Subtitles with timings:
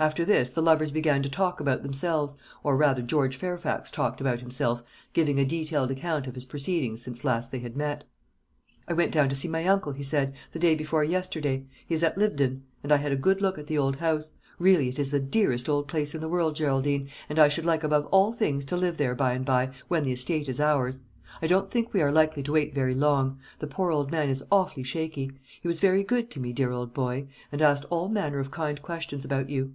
[0.00, 4.38] After this the lovers began to talk about themselves, or rather George Fairfax talked about
[4.38, 4.80] himself,
[5.12, 8.04] giving a detailed account of his proceedings since last they had met.
[8.86, 11.66] "I went down to see my uncle," he said, "the day before yesterday.
[11.84, 14.34] He is at Lyvedon, and I had a good look at the old house.
[14.60, 17.82] Really it is the dearest old place in the world, Geraldine, and I should like
[17.82, 21.02] above all things to live there by and by, when the estate is ours.
[21.42, 23.40] I don't think we are likely to wait very long.
[23.58, 25.32] The poor old man is awfully shaky.
[25.60, 28.80] He was very good to me, dear old boy, and asked all manner of kind
[28.80, 29.74] questions about you.